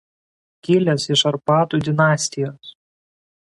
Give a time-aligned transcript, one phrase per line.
[0.67, 2.75] Kilęs iš Arpadų dinastijos.